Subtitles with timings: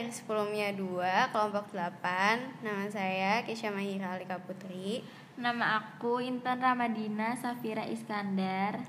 [0.00, 2.64] dari sebelumnya 2, kelompok 8.
[2.64, 5.04] Nama saya Kisha Mahira Alika Putri.
[5.36, 8.80] Nama aku Intan Ramadina Safira Iskandar.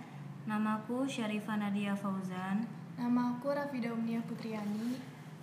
[0.47, 2.63] Namaku Syarifah Nadia Fauzan.
[2.95, 4.95] Nama aku Rafida Umnia Putriani.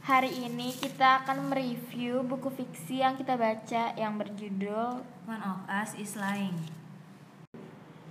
[0.08, 5.92] Hari ini kita akan mereview buku fiksi yang kita baca yang berjudul One of Us
[6.00, 6.56] is Lying.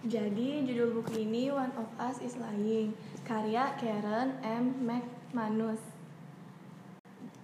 [0.05, 2.93] Jadi judul buku ini One of Us is Lying,
[3.25, 4.77] karya Karen M.
[4.85, 5.96] McManus.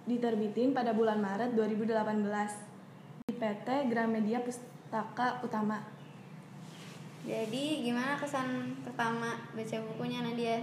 [0.04, 5.80] Diterbitin pada bulan Maret 2018 di PT Gramedia Pustaka Utama.
[7.24, 10.60] Jadi gimana kesan pertama baca bukunya Nadia?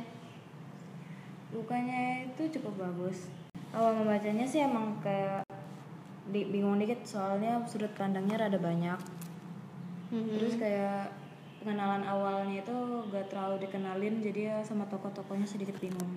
[1.49, 3.33] Bukannya itu cukup bagus.
[3.73, 5.41] Awal membacanya sih emang kayak
[6.29, 8.99] di, bingung dikit soalnya sudut pandangnya rada banyak.
[10.13, 10.37] Mhm.
[10.37, 11.09] Terus kayak
[11.65, 12.77] pengenalan awalnya itu
[13.09, 16.13] gak terlalu dikenalin jadi ya sama tokoh-tokohnya sedikit bingung.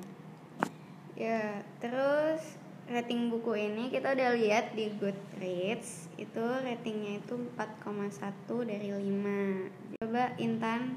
[1.16, 8.88] Ya, terus rating buku ini kita udah lihat di Goodreads itu ratingnya itu 4,1 dari
[8.92, 10.94] 5 coba Intan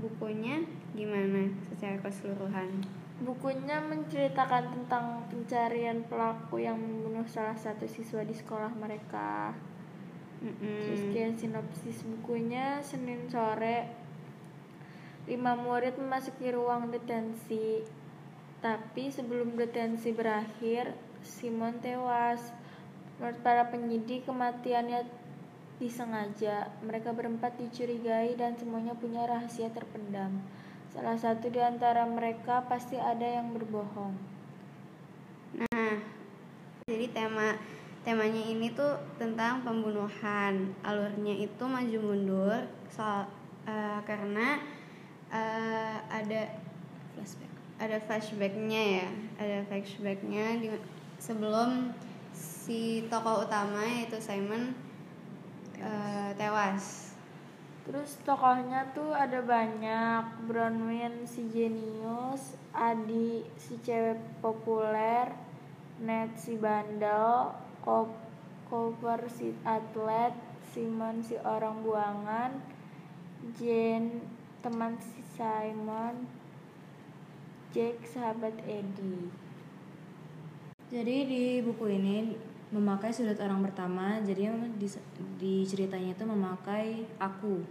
[0.00, 0.64] bukunya
[0.96, 2.82] gimana secara keseluruhan
[3.22, 9.54] Bukunya menceritakan tentang pencarian pelaku yang membunuh salah satu siswa di sekolah mereka.
[10.42, 11.14] Terus Mm-mm.
[11.14, 13.86] kayak sinopsis bukunya Senin sore
[15.30, 17.86] lima murid memasuki ruang detensi.
[18.62, 20.94] Tapi sebelum detensi berakhir,
[21.26, 22.54] Simon tewas.
[23.18, 25.02] Menurut para penyidik, kematiannya
[25.82, 26.70] disengaja.
[26.86, 30.38] Mereka berempat dicurigai dan semuanya punya rahasia terpendam.
[30.94, 34.14] Salah satu di antara mereka pasti ada yang berbohong.
[35.58, 35.98] Nah,
[36.86, 37.58] jadi tema
[38.06, 40.70] temanya ini tuh tentang pembunuhan.
[40.86, 42.60] Alurnya itu maju mundur
[42.92, 43.26] soal
[43.66, 44.62] eh, karena
[45.34, 46.42] eh, ada
[47.16, 47.51] Flashback.
[47.82, 49.08] Ada flashbacknya ya,
[49.42, 50.70] ada flashbacknya di
[51.18, 51.90] sebelum
[52.30, 54.70] si tokoh utama yaitu Simon
[55.82, 57.10] eh, tewas.
[57.82, 60.46] Terus tokohnya tuh ada banyak.
[60.46, 65.34] Bronwyn si jenius, Adi si cewek populer,
[65.98, 67.50] Ned si bandel,
[68.70, 70.30] Cooper si atlet,
[70.70, 72.54] Simon si orang buangan,
[73.58, 74.22] Jane
[74.62, 76.41] teman si Simon,
[77.72, 79.32] Jake sahabat Eddie.
[80.92, 82.36] Jadi di buku ini
[82.68, 84.84] memakai sudut orang pertama, jadi di,
[85.40, 87.64] di ceritanya itu memakai aku.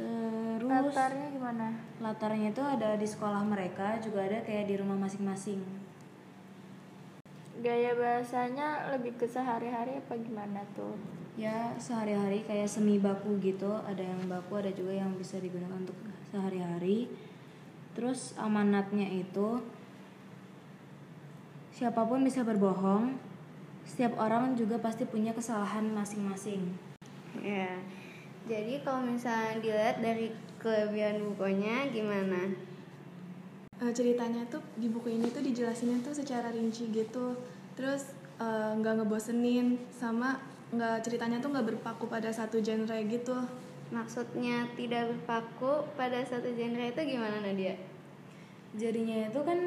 [0.00, 1.76] Terus Latarnya gimana?
[2.00, 5.60] latarnya itu ada di sekolah mereka, juga ada kayak di rumah masing-masing.
[7.60, 10.96] Gaya bahasanya lebih ke sehari-hari apa gimana tuh?
[11.36, 15.96] Ya sehari-hari kayak semi baku gitu, ada yang baku, ada juga yang bisa digunakan untuk
[16.32, 17.12] sehari-hari.
[17.94, 19.62] Terus amanatnya itu
[21.74, 23.18] siapa pun bisa berbohong,
[23.82, 26.74] setiap orang juga pasti punya kesalahan masing-masing.
[27.42, 27.78] Ya.
[28.44, 32.52] Jadi kalau misalnya dilihat dari kelebihan bukunya gimana?
[33.82, 37.34] Eh, ceritanya tuh di buku ini tuh dijelasinnya tuh secara rinci gitu.
[37.74, 40.38] Terus eh, nggak ngebosenin sama
[40.70, 43.38] nggak ceritanya tuh nggak berpaku pada satu genre gitu.
[43.92, 47.76] Maksudnya tidak berpaku pada satu genre itu gimana Nadia?
[48.74, 49.58] Jadinya itu kan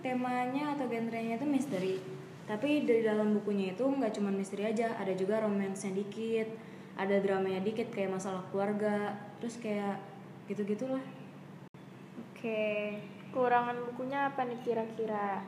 [0.00, 2.00] temanya atau genrenya itu misteri.
[2.46, 6.46] Tapi di dalam bukunya itu nggak cuma misteri aja, ada juga romansnya dikit,
[6.96, 10.00] ada dramanya dikit kayak masalah keluarga, terus kayak
[10.46, 11.02] gitu-gitulah.
[12.32, 12.96] Oke.
[13.28, 15.44] Kekurangan bukunya apa nih kira-kira?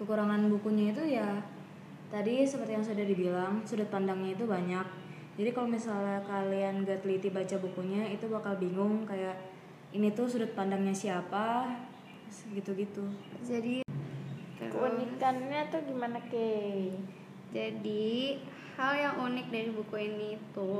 [0.00, 1.38] Kekurangan bukunya itu ya
[2.10, 5.05] tadi seperti yang sudah dibilang, sudut pandangnya itu banyak.
[5.36, 9.36] Jadi kalau misalnya kalian gak teliti baca bukunya itu bakal bingung kayak
[9.92, 11.68] ini tuh sudut pandangnya siapa,
[12.52, 13.04] gitu-gitu.
[13.44, 13.84] Jadi
[14.56, 16.48] terus- Keunikannya tuh gimana ke?
[17.52, 18.40] Jadi
[18.76, 20.74] hal yang unik dari buku ini itu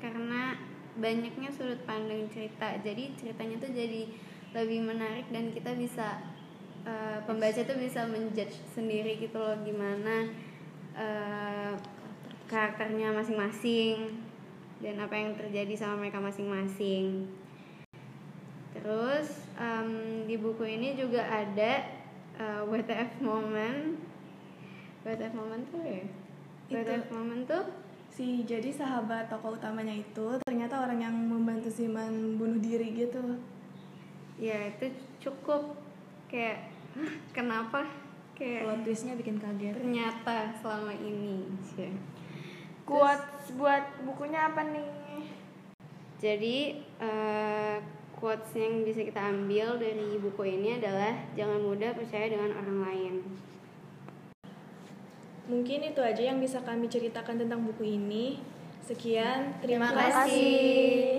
[0.00, 0.56] karena
[0.98, 2.76] banyaknya sudut pandang cerita.
[2.80, 4.02] Jadi ceritanya tuh jadi
[4.56, 6.18] lebih menarik dan kita bisa
[6.88, 10.32] eh, pembaca tuh bisa menjudge sendiri gitu loh gimana
[10.96, 11.72] eh,
[12.48, 14.18] karakternya masing-masing
[14.80, 17.28] dan apa yang terjadi sama mereka masing-masing.
[18.72, 19.90] Terus em,
[20.24, 21.72] di buku ini juga ada
[22.38, 24.00] eh, WTF moment.
[25.04, 26.04] WTF moment tuh ya?
[26.68, 26.74] Itu.
[26.74, 27.64] WTF moment tuh
[28.08, 33.38] Si jadi sahabat tokoh utamanya itu ternyata orang yang membantu Simon bunuh diri gitu.
[34.38, 34.90] ya itu
[35.22, 35.78] cukup
[36.26, 37.86] kayak "Hah, kenapa
[38.34, 39.74] kayak Plot twistnya bikin kaget.
[39.74, 41.90] ternyata selama ini Cie.
[42.88, 44.88] Quotes buat bukunya apa nih?
[46.18, 46.56] Jadi
[46.98, 47.76] eh,
[48.16, 53.14] quotes yang bisa kita ambil dari buku ini adalah jangan mudah percaya dengan orang lain.
[55.48, 58.36] mungkin itu aja yang bisa kami ceritakan tentang buku ini.
[58.84, 60.28] Sekian, Terima terima, kasih.
[60.28, 61.17] kasih.